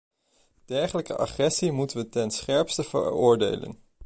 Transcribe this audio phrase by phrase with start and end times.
[0.65, 3.79] Dergelijke agressie moeten we ten scherpste veroordelen.